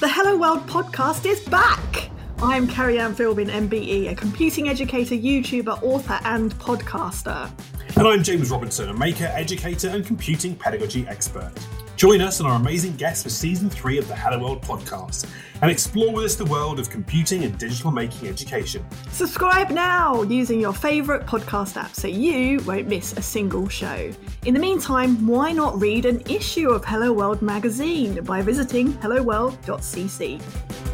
[0.00, 2.08] The Hello World podcast is back!
[2.38, 7.50] I'm Carrie Ann Philbin, MBE, a computing educator, YouTuber, author, and podcaster.
[7.98, 11.52] And I'm James Robinson, a maker, educator, and computing pedagogy expert.
[12.00, 15.26] Join us and our amazing guests for season three of the Hello World podcast
[15.60, 18.82] and explore with us the world of computing and digital making education.
[19.10, 24.10] Subscribe now using your favourite podcast app so you won't miss a single show.
[24.46, 30.89] In the meantime, why not read an issue of Hello World magazine by visiting helloworld.cc?